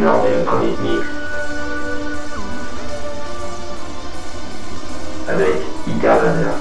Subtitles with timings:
[0.00, 1.06] jardin primitif.
[5.28, 6.56] Avec Icarlander.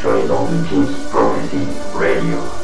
[0.00, 2.61] Sur les ondes de Pink Prophecy Radio.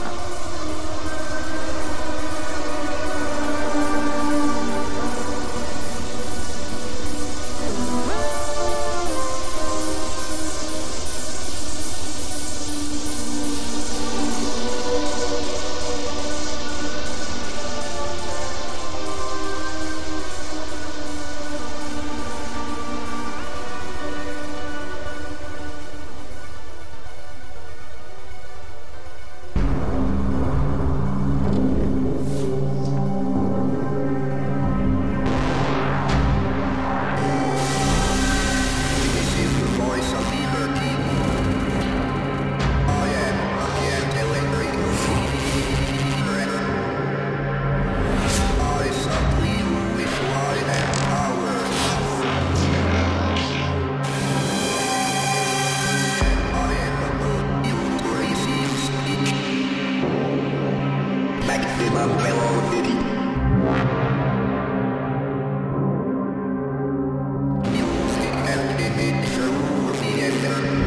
[70.30, 70.77] Amen.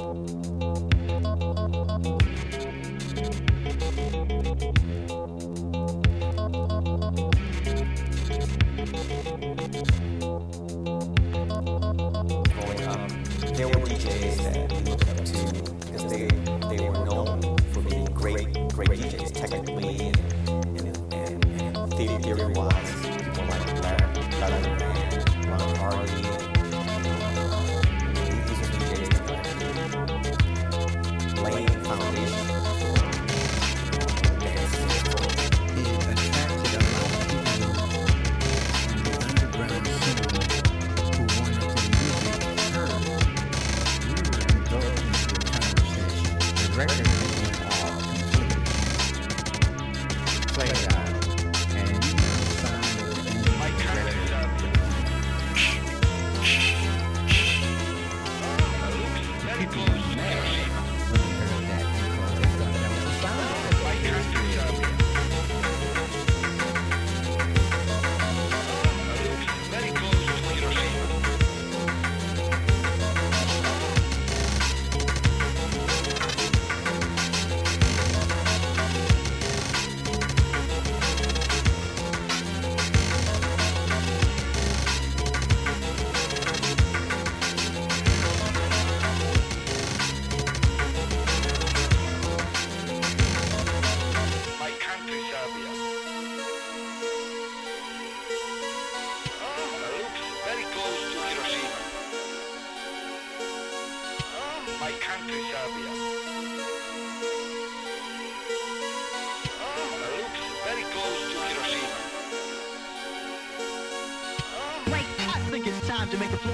[116.15, 116.53] to make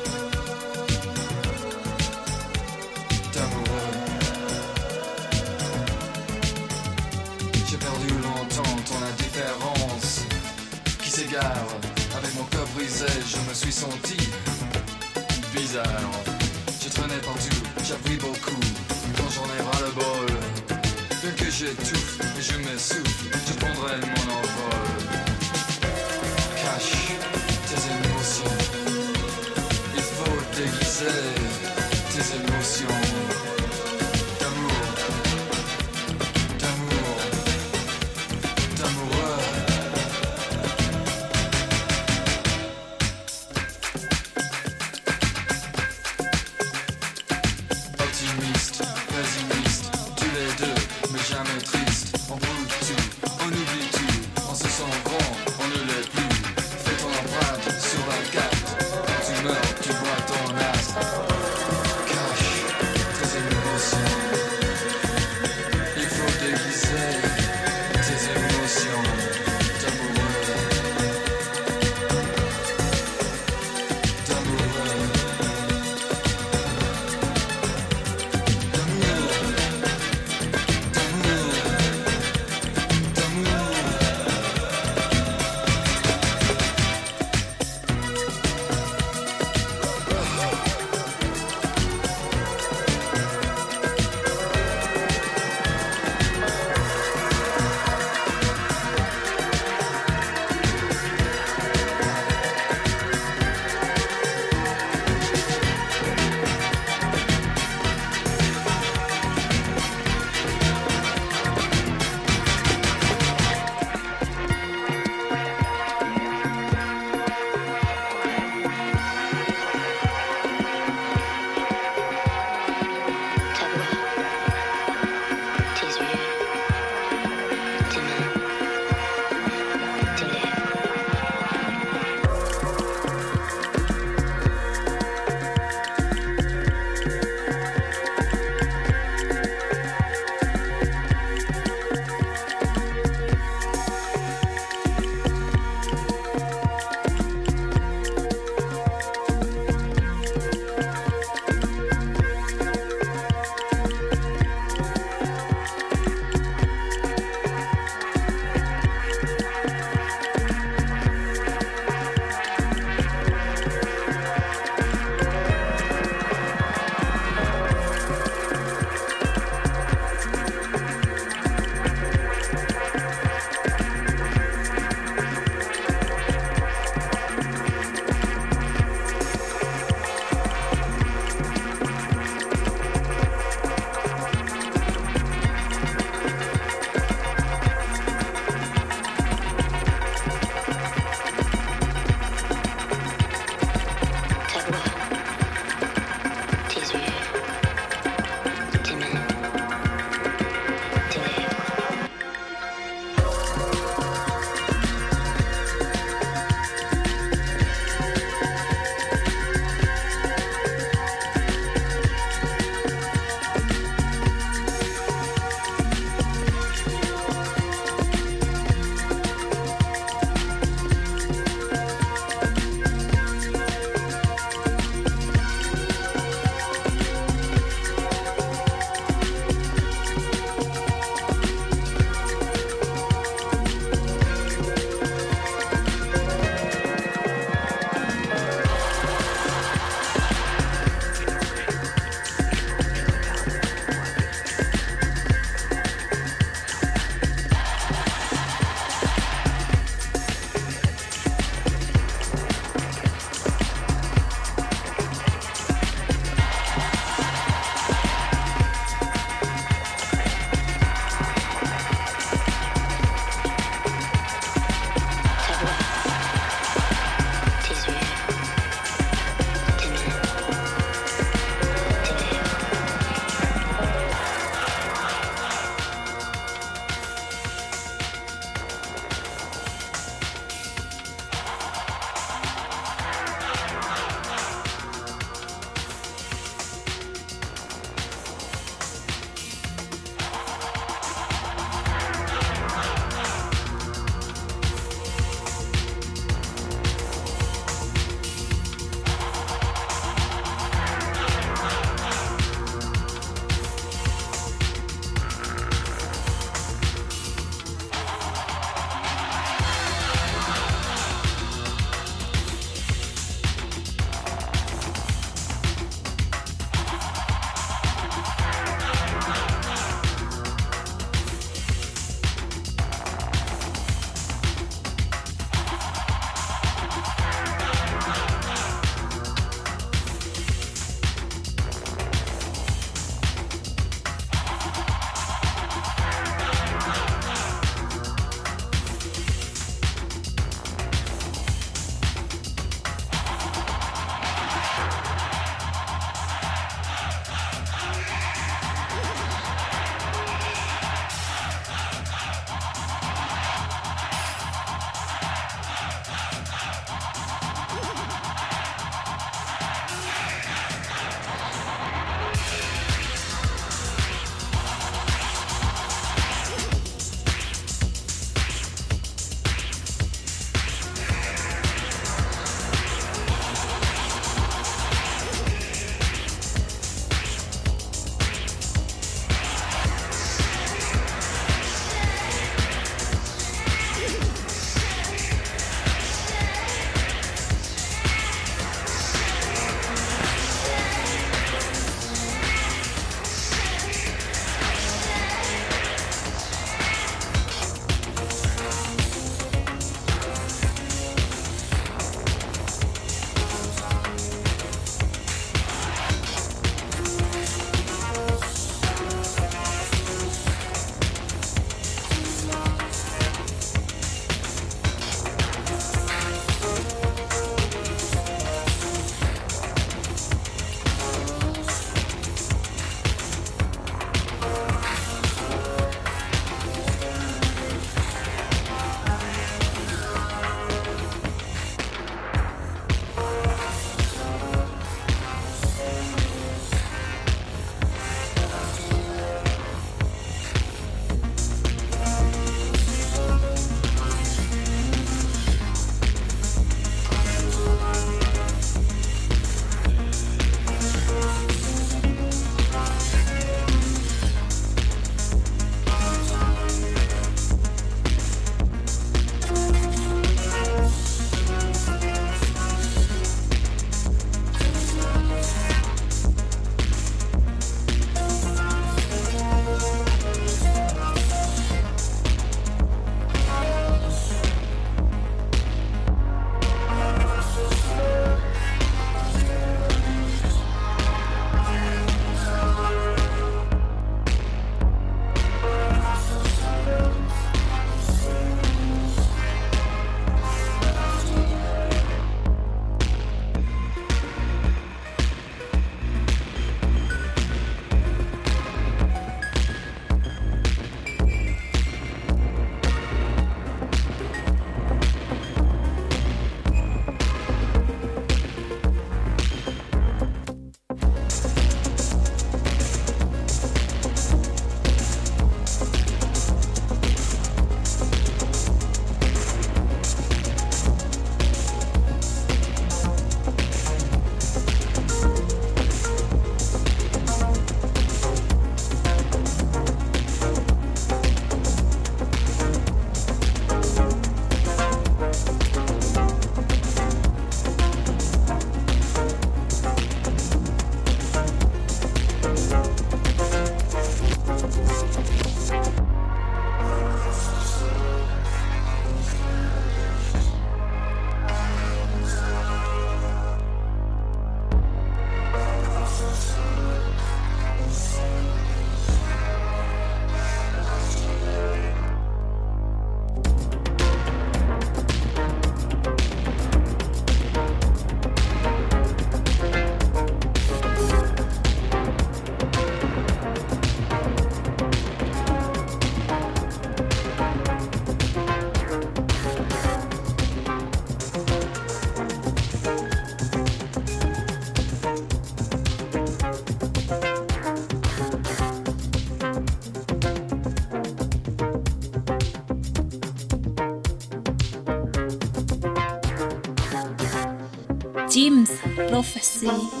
[599.61, 600.00] Prophecy.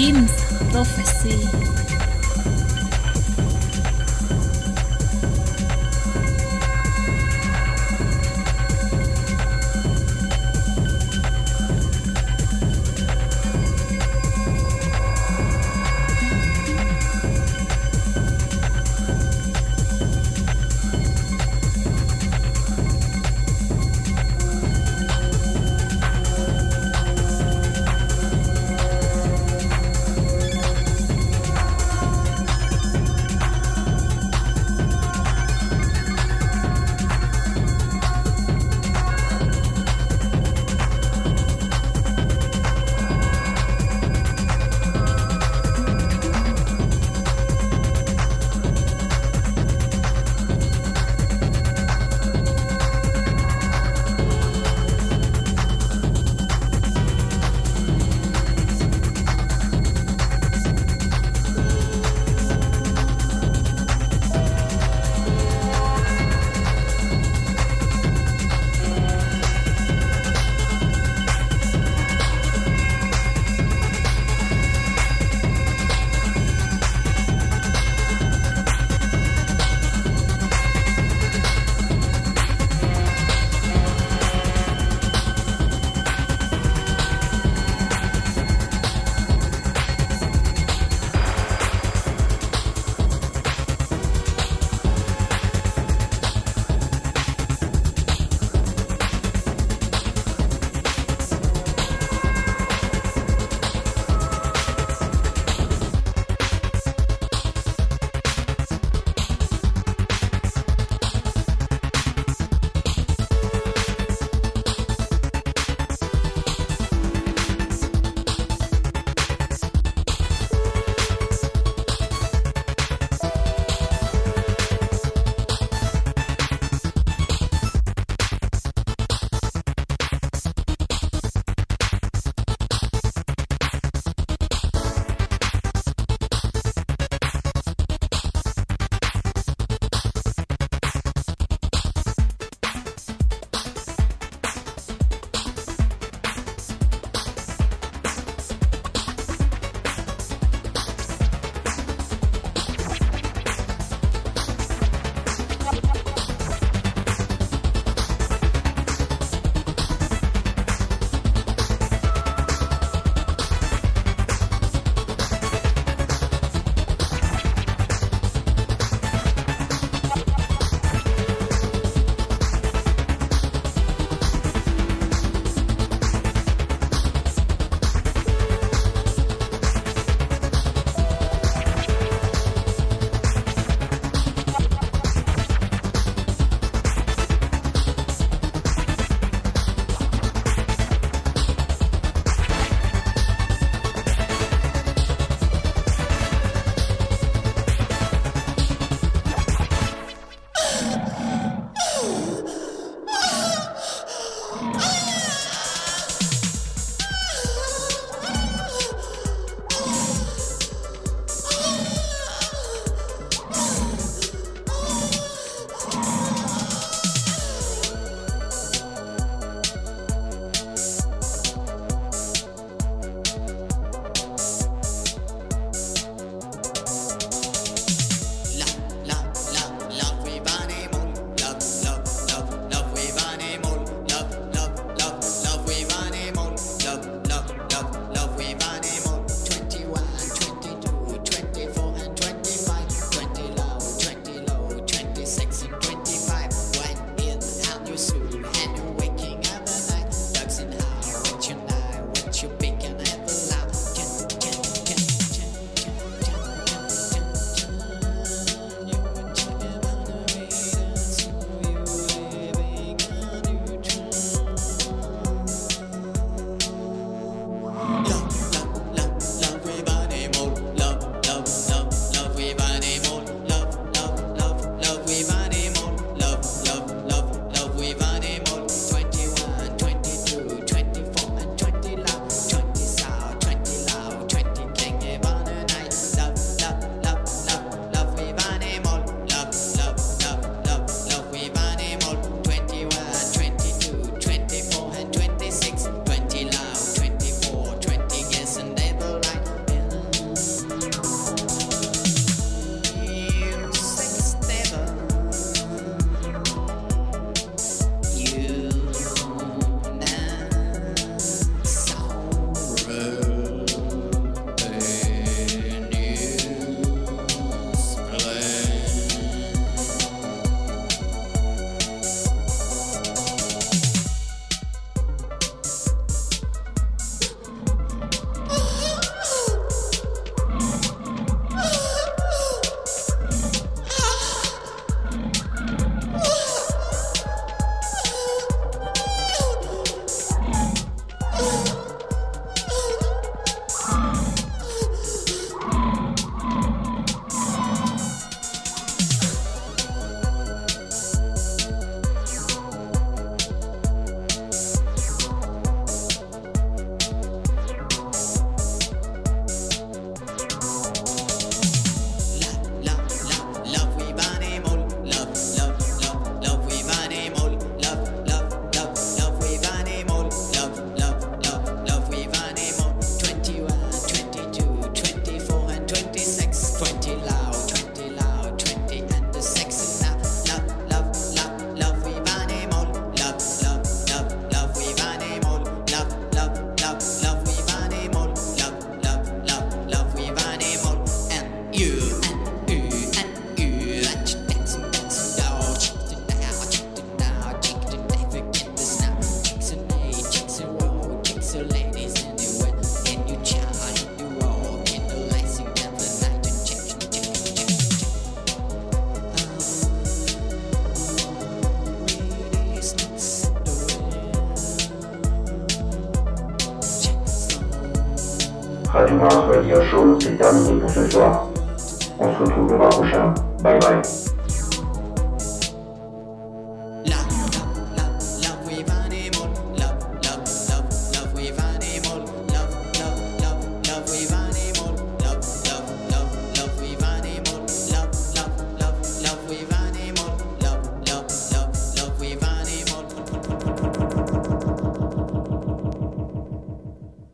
[0.00, 0.32] Jim's
[0.72, 1.79] Prophecy.